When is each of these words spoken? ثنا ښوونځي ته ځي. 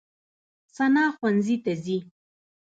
ثنا 0.77 1.03
ښوونځي 1.15 1.55
ته 1.63 1.73
ځي. 1.83 1.97